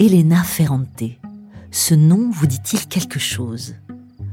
[0.00, 1.04] Elena Ferrante.
[1.70, 3.76] Ce nom vous dit-il quelque chose?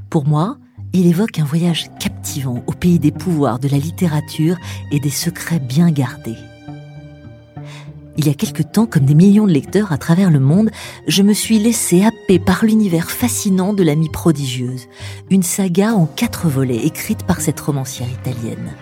[0.10, 0.58] Pour moi,
[0.92, 4.58] il évoque un voyage captivant au pays des pouvoirs de la littérature
[4.92, 6.38] et des secrets bien gardés.
[8.18, 10.72] Il y a quelque temps, comme des millions de lecteurs à travers le monde,
[11.08, 14.88] je me suis laissé happer par l'univers fascinant de l'amie prodigieuse,
[15.30, 18.74] une saga en quatre volets écrite par cette romancière italienne.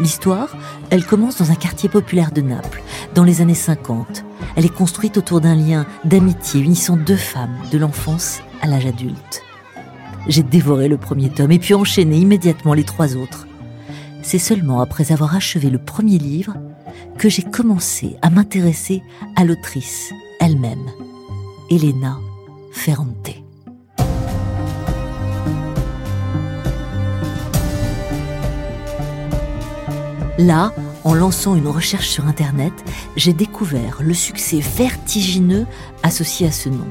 [0.00, 0.54] L'histoire,
[0.90, 2.82] elle commence dans un quartier populaire de Naples,
[3.14, 4.24] dans les années 50.
[4.56, 9.42] Elle est construite autour d'un lien d'amitié unissant deux femmes, de l'enfance à l'âge adulte.
[10.28, 13.46] J'ai dévoré le premier tome et puis enchaîné immédiatement les trois autres.
[14.22, 16.54] C'est seulement après avoir achevé le premier livre
[17.18, 19.02] que j'ai commencé à m'intéresser
[19.36, 20.86] à l'autrice elle-même,
[21.70, 22.18] Elena
[22.72, 23.30] Ferrante.
[30.38, 30.72] Là,
[31.04, 32.72] en lançant une recherche sur Internet,
[33.16, 35.66] j'ai découvert le succès vertigineux
[36.02, 36.86] associé à ce nom.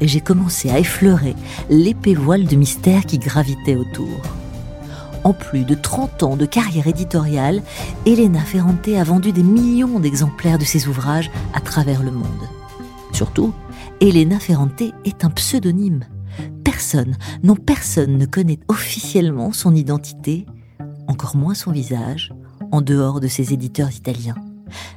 [0.00, 1.36] Et j'ai commencé à effleurer
[1.68, 4.20] l'épais voile de mystère qui gravitait autour.
[5.24, 7.62] En plus de 30 ans de carrière éditoriale,
[8.06, 12.48] Elena Ferrante a vendu des millions d'exemplaires de ses ouvrages à travers le monde.
[13.12, 13.52] Surtout,
[14.00, 16.04] Elena Ferrante est un pseudonyme.
[16.64, 20.46] Personne, non personne ne connaît officiellement son identité,
[21.06, 22.32] encore moins son visage,
[22.72, 24.34] en dehors de ses éditeurs italiens.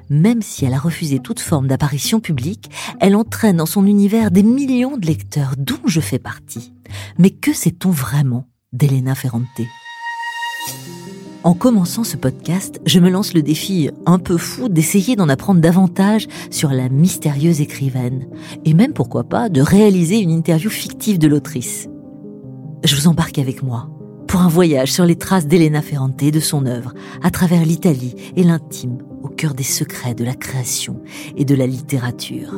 [0.09, 4.43] Même si elle a refusé toute forme d'apparition publique, elle entraîne dans son univers des
[4.43, 6.73] millions de lecteurs dont je fais partie.
[7.17, 9.45] Mais que sait-on vraiment d'Elena Ferrante?
[11.43, 15.61] En commençant ce podcast, je me lance le défi un peu fou d'essayer d'en apprendre
[15.61, 18.27] davantage sur la mystérieuse écrivaine,
[18.65, 21.87] et même pourquoi pas de réaliser une interview fictive de l'autrice.
[22.83, 23.89] Je vous embarque avec moi
[24.35, 28.15] pour un voyage sur les traces d'Elena Ferrante et de son œuvre, à travers l'Italie
[28.35, 30.99] et l'intime, au cœur des secrets de la création
[31.37, 32.53] et de la littérature.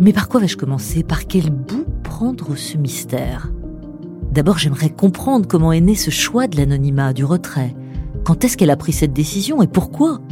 [0.00, 1.02] Mais par quoi vais-je commencer?
[1.02, 3.52] Par quel bout prendre ce mystère?
[4.32, 7.76] D'abord, j'aimerais comprendre comment est né ce choix de l'anonymat, du retrait.
[8.24, 10.22] Quand est-ce qu'elle a pris cette décision et pourquoi?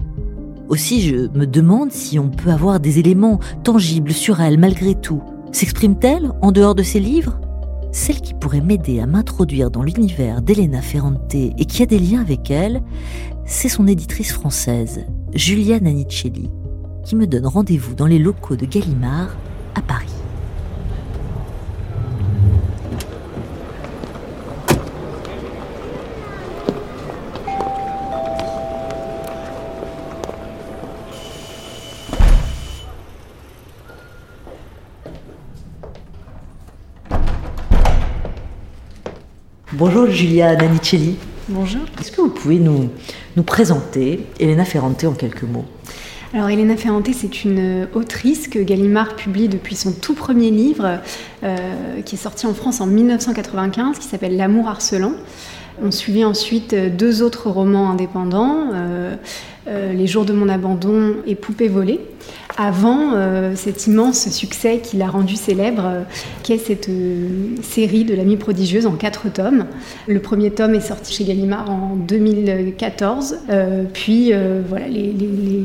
[0.71, 5.21] Aussi, je me demande si on peut avoir des éléments tangibles sur elle malgré tout.
[5.53, 7.39] S'exprime-t-elle en dehors de ses livres?
[7.93, 12.21] Celle qui pourrait m'aider à m'introduire dans l'univers d'Elena Ferrante et qui a des liens
[12.21, 12.83] avec elle,
[13.47, 16.51] c'est son éditrice française, Julia Nanicelli,
[17.05, 19.37] qui me donne rendez-vous dans les locaux de Gallimard
[19.75, 20.07] à Paris.
[39.79, 41.15] Bonjour Julia Nanicelli.
[41.49, 41.83] Bonjour.
[42.01, 42.91] Est-ce que vous pouvez nous,
[43.37, 45.67] nous présenter Elena Ferrante en quelques mots?
[46.35, 50.99] Alors Elena Ferrante, c'est une autrice que Gallimard publie depuis son tout premier livre,
[51.45, 55.13] euh, qui est sorti en France en 1995, qui s'appelle L'amour harcelant.
[55.81, 59.17] On suivit ensuite deux autres romans indépendants, euh, euh,
[59.99, 61.99] Les jours de mon abandon et Poupée volée
[62.57, 66.03] avant euh, cet immense succès qui l'a rendu célèbre, euh,
[66.43, 69.67] qui est cette euh, série de l'ami prodigieuse en quatre tomes.
[70.07, 73.39] Le premier tome est sorti chez Gallimard en 2014,
[73.93, 74.33] puis
[74.69, 75.13] voilà, les,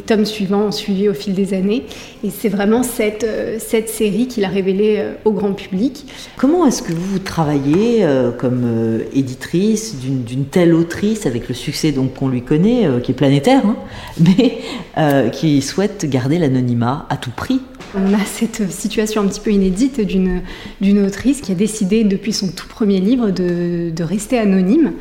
[0.05, 1.85] tomes suivants ont suivi au fil des années,
[2.23, 3.25] et c'est vraiment cette,
[3.59, 6.05] cette série qui l'a révélée au grand public.
[6.37, 8.05] Comment est-ce que vous travaillez
[8.37, 13.65] comme éditrice d'une telle autrice avec le succès donc qu'on lui connaît, qui est planétaire,
[13.65, 13.77] hein,
[14.37, 17.61] mais qui souhaite garder l'anonymat à tout prix.
[17.95, 22.47] On a cette situation un petit peu inédite d'une autrice qui a décidé depuis son
[22.47, 24.93] tout premier livre de, de rester anonyme,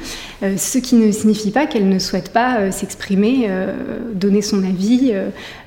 [0.42, 4.62] euh, ce qui ne signifie pas qu'elle ne souhaite pas euh, s'exprimer, euh, donner son
[4.62, 5.14] avis,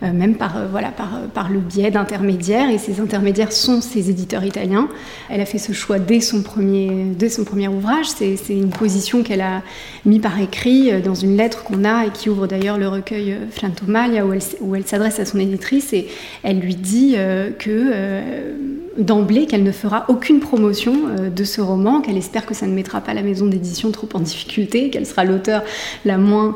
[0.01, 4.87] même par, voilà, par, par le biais d'intermédiaires, et ces intermédiaires sont ses éditeurs italiens.
[5.29, 9.23] Elle a fait ce choix dès son premier, dès son premier ouvrage, c'est une position
[9.23, 9.63] qu'elle a
[10.05, 14.25] mis par écrit dans une lettre qu'on a et qui ouvre d'ailleurs le recueil Flantomalia
[14.25, 16.07] où elle, s'adresse à son éditrice et
[16.43, 18.53] elle lui dit euh, que euh,
[18.97, 22.73] d'emblée qu'elle ne fera aucune promotion euh, de ce roman, qu'elle espère que ça ne
[22.73, 25.63] mettra pas la maison d'édition trop en difficulté, qu'elle sera l'auteur
[26.05, 26.55] la moins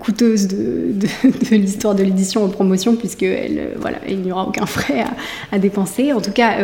[0.00, 1.06] coûteuse de,
[1.50, 5.04] l'histoire de l'édition en promotion, puisque il n'y aura aucun frais
[5.50, 6.12] à, dépenser.
[6.12, 6.56] En tout cas,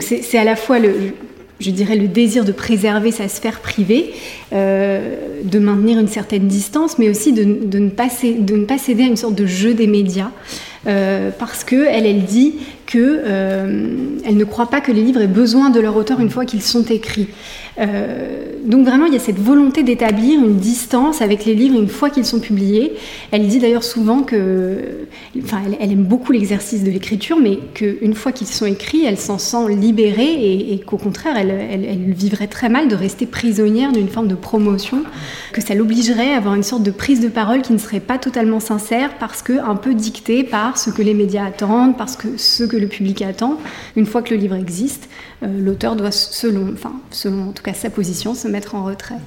[0.00, 0.92] c'est à la fois le,
[1.62, 4.12] je dirais, le désir de préserver sa sphère privée,
[4.52, 9.06] de maintenir une certaine distance, mais aussi de, ne pas, de, ne pas, céder à
[9.06, 10.30] une sorte de jeu des médias.
[10.84, 12.54] Parce que elle, elle dit
[12.86, 13.22] que
[14.24, 16.62] elle ne croit pas que les livres aient besoin de leur auteur une fois qu'ils
[16.62, 17.28] sont écrits.
[17.78, 21.88] Euh, donc vraiment, il y a cette volonté d'établir une distance avec les livres une
[21.88, 22.92] fois qu'ils sont publiés.
[23.30, 25.06] Elle dit d'ailleurs souvent que,
[25.42, 29.38] enfin, elle, aime beaucoup l'exercice de l'écriture, mais qu'une fois qu'ils sont écrits, elle s'en
[29.38, 34.28] sent libérée et, qu'au contraire, elle, elle, vivrait très mal de rester prisonnière d'une forme
[34.28, 35.02] de promotion,
[35.52, 38.18] que ça l'obligerait à avoir une sorte de prise de parole qui ne serait pas
[38.18, 42.36] totalement sincère parce que un peu dictée par ce que les médias attendent, parce que
[42.36, 43.58] ce que le public attend.
[43.96, 45.08] Une fois que le livre existe,
[45.42, 49.18] euh, l'auteur doit, selon, enfin, selon en tout cas sa position, se mettre en retrait.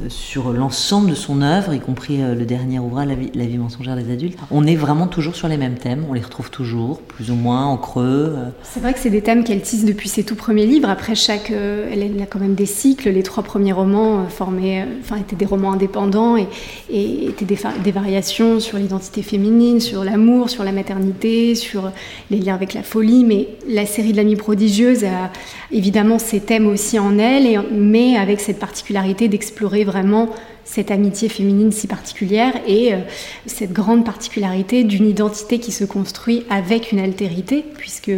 [0.00, 3.96] Euh, sur l'ensemble de son œuvre, y compris euh, le dernier ouvrage, La vie, mensongère
[3.96, 7.30] des adultes, on est vraiment toujours sur les mêmes thèmes, on les retrouve toujours, plus
[7.30, 8.34] ou moins en creux.
[8.36, 8.48] Euh.
[8.62, 10.88] C'est vrai que c'est des thèmes qu'elle tisse depuis ses tout premiers livres.
[10.88, 13.10] Après chaque, elle, a quand même des cycles.
[13.10, 16.46] Les trois premiers romans formaient, enfin, étaient des romans indépendants et,
[16.90, 21.90] étaient des, variations sur l'identité féminine, sur l'amour, sur la maternité, sur
[22.30, 23.24] les liens avec la folie.
[23.24, 25.30] Mais la série de l'amie prodigieuse a
[25.70, 30.28] évidemment ces thèmes aussi en elle, mais avec cette particularité d'expérience explorer vraiment
[30.62, 32.98] cette amitié féminine si particulière et euh,
[33.46, 38.12] cette grande particularité d'une identité qui se construit avec une altérité, puisque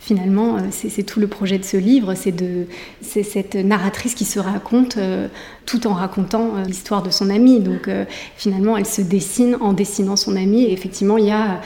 [0.00, 4.96] finalement, euh, c'est tout le projet de ce livre, c'est cette narratrice qui se raconte
[4.96, 5.28] euh,
[5.64, 7.60] tout en racontant l'histoire de son amie.
[7.60, 7.88] Donc
[8.36, 10.64] finalement, elle se dessine en dessinant son amie.
[10.64, 11.60] Et effectivement, il y a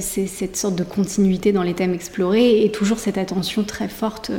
[0.00, 4.30] cette sorte de continuité dans les thèmes explorés et toujours cette attention très forte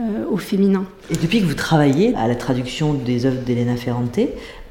[0.00, 0.84] euh, au féminin.
[1.10, 4.18] Et depuis que vous travaillez à la traduction des œuvres d'Elena Ferrante,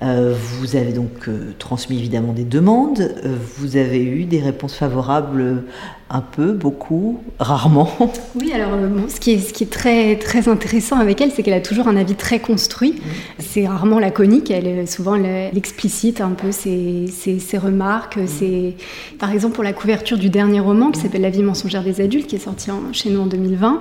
[0.04, 3.16] vous avez donc euh, transmis évidemment des demandes,
[3.58, 5.64] vous avez eu des réponses favorables
[6.10, 7.90] un peu, beaucoup, rarement.
[8.36, 8.72] Oui, alors
[9.08, 11.88] ce, qui est, ce qui est très, très intéressant avec elle, c'est qu'elle a toujours
[11.88, 13.02] un avis très construit.
[13.40, 18.20] C'est rarement laconique, elle, souvent elle, explicite un peu ses, ses, remarques.
[18.28, 18.76] Ses...
[19.18, 22.28] Par exemple, pour la couverture du dernier roman qui s'appelle La vie mensongère des adultes,
[22.28, 23.80] qui est sorti chez nous en 2020,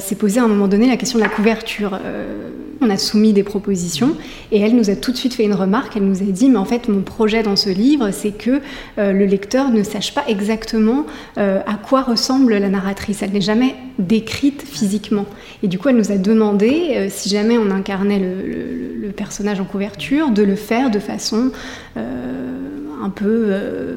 [0.00, 1.98] c'est posé un moment donné la question de la couverture.
[2.04, 4.16] Euh, on a soumis des propositions
[4.52, 5.96] et elle nous a tout de suite une remarque.
[5.96, 8.60] Elle nous a dit, mais en fait, mon projet dans ce livre, c'est que
[8.98, 11.06] euh, le lecteur ne sache pas exactement
[11.38, 13.22] euh, à quoi ressemble la narratrice.
[13.22, 15.26] Elle n'est jamais décrite physiquement.
[15.62, 20.30] Et du coup, elle nous a demandé, si jamais on incarnait le, personnage en couverture,
[20.30, 21.50] de le faire de façon
[23.02, 23.96] un peu euh,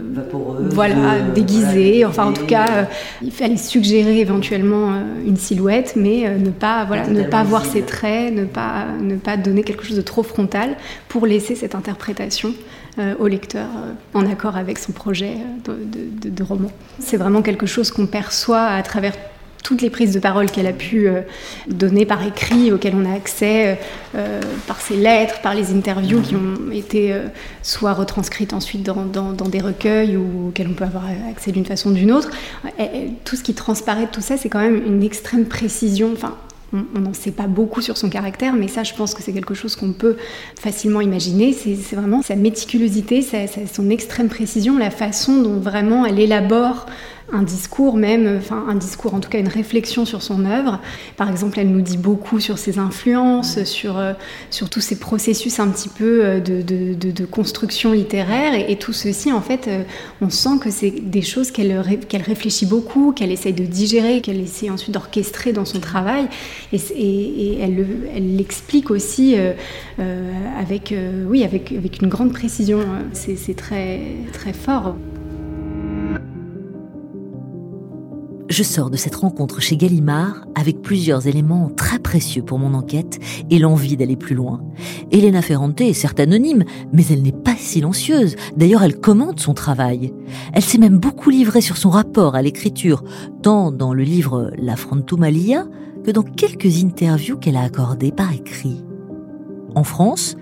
[0.72, 2.06] voilà, déguisé.
[2.06, 2.84] enfin, en tout cas, euh,
[3.22, 7.82] il fallait suggérer éventuellement euh, une silhouette, mais ne pas, voilà, ne pas voir ses
[7.82, 10.76] traits, ne pas, ne pas donner quelque chose de trop frontal
[11.08, 12.54] pour laisser cette interprétation
[13.20, 13.68] au lecteur
[14.14, 16.70] en accord avec son projet de, de roman.
[17.00, 19.14] C'est vraiment quelque chose qu'on perçoit à travers
[19.64, 21.22] toutes les prises de parole qu'elle a pu euh,
[21.68, 23.80] donner par écrit, auxquelles on a accès
[24.16, 27.28] euh, par ses lettres, par les interviews qui ont été euh,
[27.62, 31.94] soit retranscrites ensuite dans, des recueils ou auxquelles on peut avoir accès d'une façon ou
[31.94, 32.30] d'une autre.
[33.26, 36.12] tout ce qui transparaît de tout ça, c'est quand même une extrême précision.
[36.14, 36.36] Enfin,
[36.74, 39.54] on n'en sait pas beaucoup sur son caractère, mais ça, je pense que c'est quelque
[39.54, 40.16] chose qu'on peut
[40.60, 41.54] facilement imaginer.
[41.54, 43.26] C'est vraiment sa méticulosité,
[43.72, 46.86] son extrême précision, la façon dont vraiment elle élabore
[47.34, 50.80] un discours même, enfin un discours en tout cas une réflexion sur son œuvre.
[51.18, 54.14] Par exemple, elle nous dit beaucoup sur ses influences, sur, euh,
[54.50, 59.32] sur tous ces processus un petit peu euh, de, de, construction littéraire et, tout ceci
[59.32, 59.84] en fait, euh,
[60.22, 64.40] on sent que c'est des choses qu'elle qu'elle réfléchit beaucoup, qu'elle essaye de digérer, qu'elle
[64.40, 66.28] essaie ensuite d'orchestrer dans son travail
[66.74, 69.36] et, et, elle l'explique aussi
[70.60, 70.94] avec,
[71.28, 72.80] oui, avec, avec une grande précision.
[73.14, 74.02] C'est très,
[74.34, 74.96] très fort.
[78.52, 83.18] Je sors de cette rencontre chez Gallimard avec plusieurs éléments très précieux pour mon enquête
[83.50, 84.62] et l'envie d'aller plus loin.
[85.10, 88.36] Elena Ferrante est certes anonyme, mais elle n'est pas silencieuse.
[88.58, 90.14] D'ailleurs, elle commente son travail.
[90.52, 93.06] Elle s'est même beaucoup livrée sur son rapport à l'écriture,
[93.42, 95.66] tant dans le livre La Frontumalia
[96.04, 98.84] que dans quelques interviews qu'elle a accordées par écrit.
[99.76, 100.36] En France,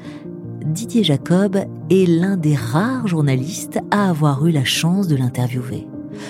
[0.65, 1.59] Didier Jacob
[1.91, 5.85] est l'un des rares journalistes à avoir eu la chance de l'interviewer.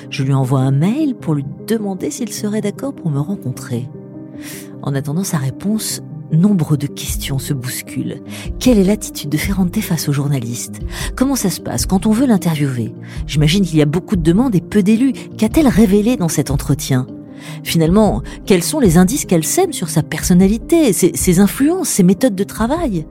[0.09, 3.89] Je lui envoie un mail pour lui demander s'il serait d'accord pour me rencontrer.
[4.81, 8.21] En attendant sa réponse, nombre de questions se bousculent.
[8.59, 10.79] Quelle est l'attitude de Ferrante face aux journalistes?
[11.15, 11.86] Comment ça se passe?
[11.86, 12.93] Quand on veut l'interviewer?
[13.27, 15.13] J'imagine qu'il y a beaucoup de demandes et peu d'élus.
[15.38, 17.07] Qu'a-t-elle révélé dans cet entretien?
[17.63, 22.36] Finalement, quels sont les indices qu'elle sème sur sa personnalité, ses, ses influences, ses méthodes
[22.36, 23.05] de travail?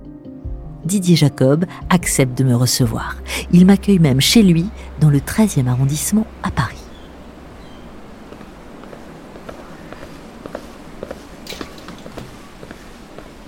[0.88, 3.16] Didier Jacob accepte de me recevoir.
[3.52, 4.64] Il m'accueille même chez lui,
[5.00, 6.78] dans le 13e arrondissement à Paris.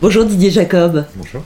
[0.02, 1.04] Bonjour Didier Jacob.
[1.16, 1.42] Bonjour.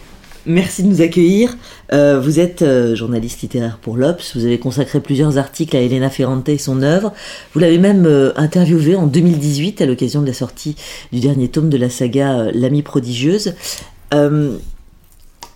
[0.46, 1.56] Merci de nous accueillir.
[1.92, 4.36] Euh, vous êtes euh, journaliste littéraire pour l'Obs.
[4.36, 7.12] Vous avez consacré plusieurs articles à Elena Ferrante et son œuvre.
[7.54, 10.76] Vous l'avez même euh, interviewée en 2018 à l'occasion de la sortie
[11.12, 13.54] du dernier tome de la saga L'amie prodigieuse.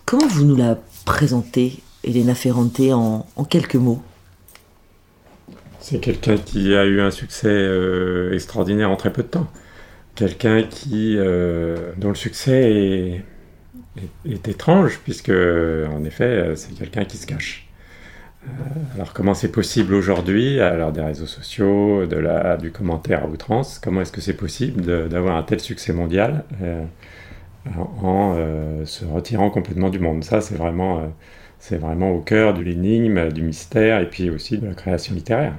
[0.09, 0.75] Comment vous nous la
[1.05, 4.01] présentez, Elena Ferrante, en, quelques mots?
[5.79, 7.69] C'est quelqu'un qui a eu un succès
[8.33, 9.47] extraordinaire en très peu de temps.
[10.15, 11.15] Quelqu'un qui,
[11.97, 13.23] dont le succès
[14.25, 17.69] est étrange, puisque, en effet, c'est quelqu'un qui se cache.
[18.45, 18.49] Euh,
[18.95, 22.05] alors comment c'est possible aujourd'hui, à l'heure des réseaux sociaux,
[22.59, 26.45] du commentaire à outrance, comment est-ce que c'est possible d'avoir un tel succès mondial?
[26.63, 26.83] Euh,
[28.03, 31.01] en, euh, se retirant complètement du monde Ça, c'est vraiment,
[31.59, 35.53] c'est vraiment au cœur de l'énigme, du mystère et puis aussi de la création littéraire.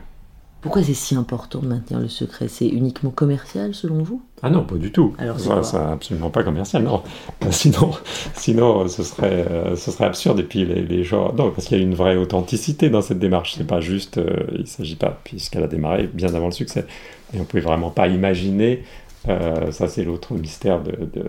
[0.60, 2.46] Pourquoi c'est si important de maintenir le secret?
[2.48, 4.22] C'est uniquement commercial selon vous?
[4.42, 5.14] Ah non, pas du tout.
[5.18, 7.02] Alors c'est absolument pas commercial, non.
[7.50, 7.92] Sinon,
[8.34, 10.38] sinon ce, serait, euh, ce serait absurde.
[10.38, 11.32] Et puis les, gens...
[11.32, 13.54] Non, parce qu'il y a une vraie authenticité dans cette démarche.
[13.56, 14.18] C'est pas juste...
[14.18, 16.84] Euh, il s'agit pas, puisqu'elle a démarré bien avant le succès.
[17.32, 18.84] Et on pouvait vraiment pas imaginer...
[19.28, 21.24] Euh, ça, c'est l'autre mystère de, de,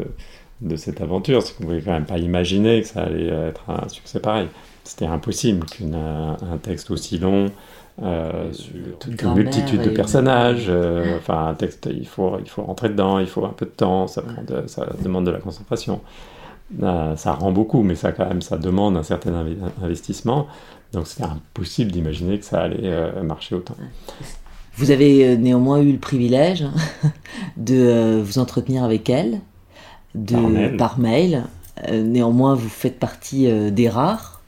[0.62, 1.42] de, cette aventure.
[1.42, 4.48] C'est qu'on pouvait quand même pas imaginer que ça allait être un succès pareil.
[4.84, 7.52] C'était impossible qu'un texte aussi long...
[8.02, 10.66] Euh, sur une multitude de personnages.
[10.70, 13.72] Euh, enfin, un texte, il faut, il faut rentrer dedans, il faut un peu de
[13.72, 14.24] temps, ça,
[14.68, 16.02] ça demande de la concentration.
[16.82, 19.46] Euh, ça rend beaucoup, mais ça, quand même, ça demande un certain
[19.84, 20.48] investissement.
[20.94, 23.76] Donc, c'était impossible d'imaginer que ça allait marcher autant.
[24.78, 26.66] Vous avez néanmoins eu le privilège
[27.58, 29.42] de vous entretenir avec elle
[30.16, 31.46] de, Par mail.
[31.92, 34.42] néanmoins, vous faites partie des rares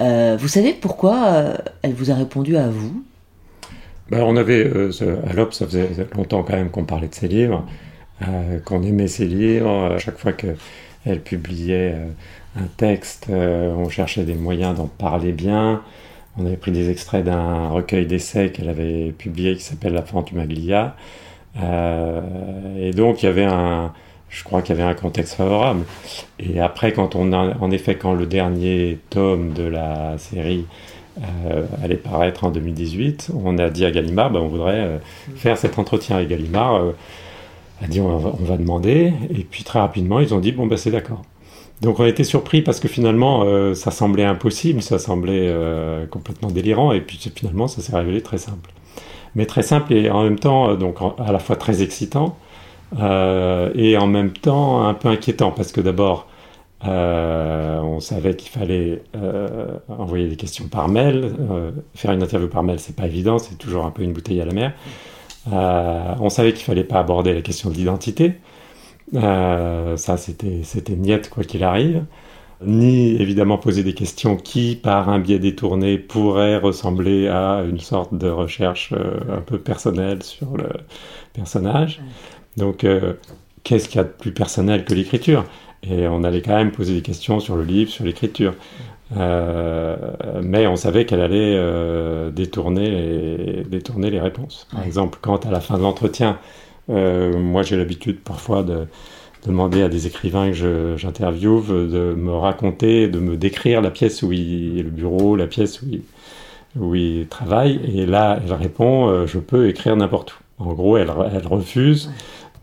[0.00, 3.04] euh, vous savez pourquoi euh, elle vous a répondu à vous?
[4.10, 4.90] Ben, On avait, euh,
[5.28, 7.64] à l'OP, ça faisait longtemps quand même qu'on parlait de ses livres,
[8.64, 9.92] qu'on aimait ses livres.
[9.94, 11.96] À chaque fois qu'elle publiait
[12.56, 15.82] un texte, on cherchait des moyens d'en parler bien.
[16.36, 20.96] On avait pris des extraits d'un recueil d'essais qu'elle avait publié qui s'appelle La Fantumaglia.
[21.56, 23.92] et donc il y avait un,
[24.28, 25.84] je crois qu'il y avait un contexte favorable.
[26.38, 30.66] Et après, quand on a, en effet, quand le dernier tome de la série
[31.22, 34.98] euh, allait paraître en 2018, on a dit à Gallimard, ben, on voudrait euh,
[35.36, 36.74] faire cet entretien avec Gallimard.
[36.74, 36.92] Euh,
[37.82, 39.12] a dit, on va, demander.
[39.30, 41.22] Et puis très rapidement, ils ont dit, bon, ben, c'est d'accord.
[41.80, 45.52] Donc on a été surpris parce que finalement, ça semblait impossible, ça semblait
[46.08, 46.92] complètement délirant.
[46.92, 48.70] Et puis finalement, ça s'est révélé très simple.
[49.34, 52.38] Mais très simple et en même temps, donc à la fois très excitant
[52.98, 56.28] euh, et en même temps un peu inquiétant parce que d'abord
[56.86, 61.34] euh, on savait qu'il fallait euh, envoyer des questions par mail.
[61.94, 64.44] faire une interview par mail, c'est pas évident, c'est toujours un peu une bouteille à
[64.44, 64.72] la mer.
[65.50, 68.34] on savait qu'il fallait pas aborder la question de l'identité.
[69.12, 72.04] ça, c'était, c'était niette quoi qu'il arrive.
[72.64, 78.14] Ni évidemment poser des questions qui, par un biais détourné, pourraient ressembler à une sorte
[78.14, 80.68] de recherche un peu personnelle sur le
[81.32, 82.00] personnage.
[82.56, 83.14] Donc, euh,
[83.62, 85.44] qu'est-ce qu'il y a de plus personnel que l'écriture?
[85.82, 88.54] Et on allait quand même poser des questions sur le livre, sur l'écriture.
[89.16, 89.96] Euh,
[90.42, 94.66] mais on savait qu'elle allait euh, détourner, les, détourner les réponses.
[94.72, 96.38] Par exemple, quand à la fin de l'entretien,
[96.88, 98.86] moi j'ai l'habitude parfois de,
[99.46, 104.32] demander à des écrivains que j'interviewe de me raconter, de me décrire la pièce où
[104.32, 106.02] il, le bureau, la pièce où il,
[106.76, 107.80] où il travaille.
[107.94, 110.36] Et là, elle répond, je peux écrire n'importe où.
[110.58, 112.10] En gros, elle, elle refuse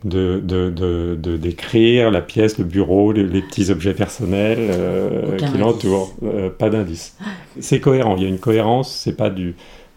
[0.04, 0.70] de, de,
[1.16, 6.12] de, décrire la pièce, le bureau, les, petits objets personnels euh, qui l'entourent.
[6.24, 7.16] Euh, pas d'indice.
[7.60, 9.54] C'est cohérent, il y a une cohérence, c'est pas du...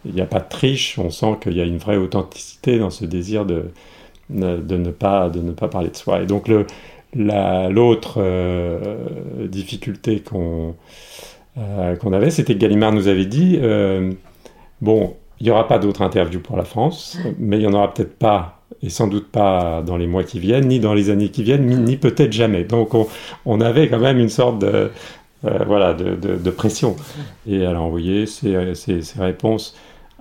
[0.07, 2.91] Il n'y a pas de triche, on sent qu'il y a une vraie authenticité dans
[2.91, 3.71] ce désir de,
[4.29, 6.21] de, ne, pas, de ne pas parler de soi.
[6.21, 6.47] Et donc
[7.15, 10.75] l'autre euh, difficulté qu'on
[12.01, 13.57] qu'on avait, c'était que Gallimard nous avait dit,
[14.81, 17.93] bon, il n'y aura pas d'autres interviews pour la France, mais il n'y en aura
[17.93, 21.29] peut-être pas et sans doute pas dans les mois qui viennent, ni dans les années
[21.29, 22.63] qui viennent, ni, peut-être jamais.
[22.63, 22.91] Donc
[23.45, 24.91] on, avait quand même une sorte de,
[25.45, 26.95] euh, voilà, de, pression.
[27.47, 28.55] Et elle a envoyé ses,
[29.17, 29.75] réponses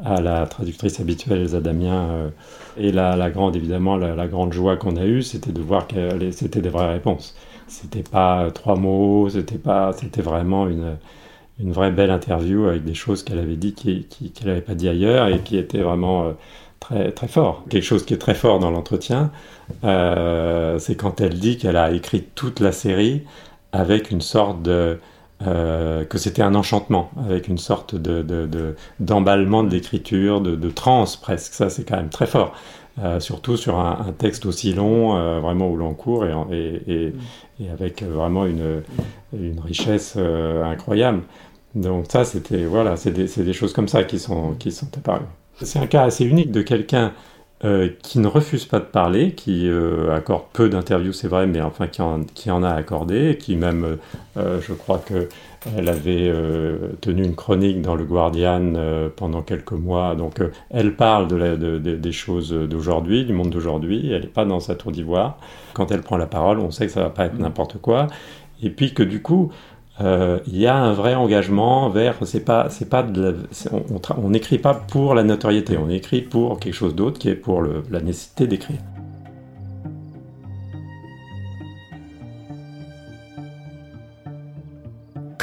[0.04, 2.08] à la traductrice habituelle, Elsa Damien.
[2.10, 2.28] Euh,
[2.76, 6.30] et la, la, grande, évidemment, la, grande joie qu'on a eue, c'était de voir que
[6.32, 7.36] c'était des vraies réponses.
[7.66, 10.96] C'était pas trois mots, c'était pas, c'était vraiment une,
[11.60, 15.28] une vraie belle interview avec des choses qu'elle avait dit qu'elle n'avait pas dit ailleurs
[15.28, 16.32] et qui étaient vraiment euh,
[16.84, 17.64] très, très fort.
[17.70, 19.30] Quelque chose qui est très fort dans l'entretien,
[19.84, 23.22] euh, c'est quand elle dit qu'elle a écrit toute la série
[23.72, 24.98] avec une sorte de...
[25.46, 31.16] Euh, que c'était un enchantement, avec une sorte de, d'emballement de, l'écriture, de, de, transe
[31.16, 31.52] presque.
[31.54, 32.54] Ça, c'est quand même très fort.
[33.18, 37.12] surtout sur un, texte aussi long, vraiment au long cours, et, et,
[37.60, 38.82] et, avec vraiment une,
[39.32, 41.22] une richesse incroyable.
[41.74, 45.26] Donc ça, c'était voilà, c'est des, des, choses comme ça qui sont, qui sont apparues.
[45.62, 47.12] C'est un cas assez unique de quelqu'un
[47.64, 51.62] euh, qui ne refuse pas de parler, qui euh, accorde peu d'interviews, c'est vrai, mais
[51.62, 53.96] enfin qui en, qui en a accordé, qui même,
[54.36, 56.30] euh, je crois qu'elle avait
[57.00, 58.74] tenu une chronique dans le Guardian
[59.16, 64.28] pendant quelques mois, donc elle parle de, des choses d'aujourd'hui, du monde d'aujourd'hui, elle n'est
[64.28, 65.38] pas dans sa tour d'ivoire.
[65.72, 68.08] Quand elle prend la parole, on sait que ça va pas être n'importe quoi,
[68.62, 69.52] et puis que du coup,
[70.00, 73.06] euh, il y a un vrai engagement vers c'est pas c'est pas
[74.16, 77.62] on n'écrit pas pour la notoriété on écrit pour quelque chose d'autre qui est pour
[77.62, 78.80] la nécessité d'écrire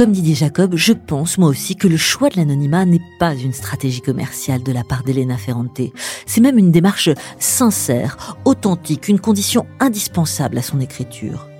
[0.01, 3.53] Comme Didier Jacob, je pense moi aussi que le choix de l'anonymat n'est pas une
[3.53, 5.79] stratégie commerciale de la part d'Elena Ferrante.
[6.25, 11.50] C'est même une démarche sincère, authentique, une condition indispensable à son écriture.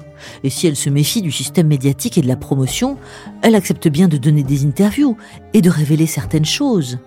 [0.43, 2.97] Et si elle se méfie du système médiatique et de la promotion,
[3.41, 5.17] elle accepte bien de donner des interviews
[5.53, 6.99] et de révéler certaines choses.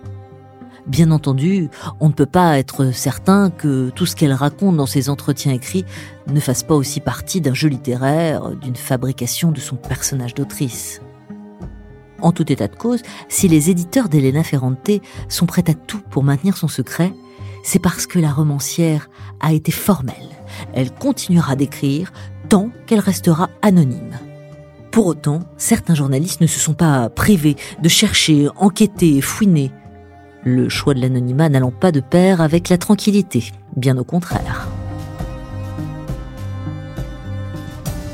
[0.87, 1.69] Bien entendu,
[1.99, 5.85] on ne peut pas être certain que tout ce qu'elle raconte dans ses entretiens écrits
[6.27, 11.01] ne fasse pas aussi partie d'un jeu littéraire, d'une fabrication de son personnage d'autrice.
[12.21, 14.91] En tout état de cause, si les éditeurs d'Elena Ferrante
[15.27, 17.11] sont prêts à tout pour maintenir son secret,
[17.63, 20.29] c'est parce que la romancière a été formelle.
[20.73, 22.13] Elle continuera d'écrire
[22.49, 24.17] tant qu'elle restera anonyme.
[24.91, 29.71] Pour autant, certains journalistes ne se sont pas privés de chercher, enquêter, fouiner.
[30.43, 34.69] Le choix de l'anonymat n'allant pas de pair avec la tranquillité, bien au contraire.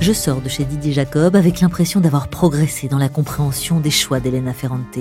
[0.01, 4.19] Je sors de chez Didier Jacob avec l'impression d'avoir progressé dans la compréhension des choix
[4.19, 4.97] d'Elena Ferrante.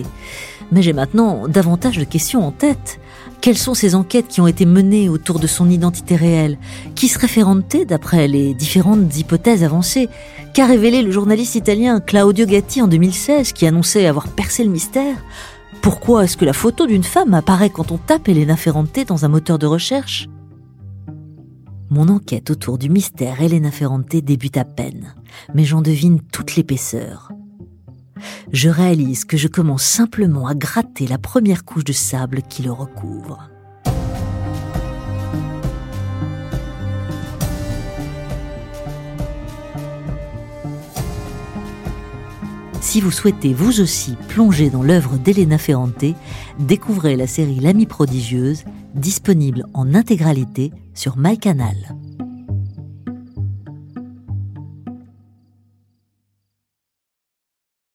[0.72, 3.00] Mais j'ai maintenant davantage de questions en tête.
[3.40, 6.58] Quelles sont ces enquêtes qui ont été menées autour de son identité réelle?
[6.96, 10.10] Qui serait Ferrante d'après les différentes hypothèses avancées?
[10.52, 15.16] Qu'a révélé le journaliste italien Claudio Gatti en 2016 qui annonçait avoir percé le mystère?
[15.80, 19.28] Pourquoi est-ce que la photo d'une femme apparaît quand on tape Elena Ferrante dans un
[19.28, 20.28] moteur de recherche?
[21.90, 25.14] Mon enquête autour du mystère Elena Ferrante débute à peine,
[25.54, 27.32] mais j'en devine toute l'épaisseur.
[28.52, 32.70] Je réalise que je commence simplement à gratter la première couche de sable qui le
[32.70, 33.50] recouvre.
[42.80, 46.04] Si vous souhaitez vous aussi plonger dans l'œuvre d'Elena Ferrante,
[46.58, 51.76] découvrez la série L'Amie prodigieuse, disponible en intégralité sur MyCanal.